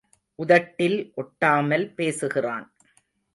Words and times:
உதட்டில் 0.39 1.13
ஒட்டாமல் 1.17 1.85
பேசுகிறான். 1.93 2.65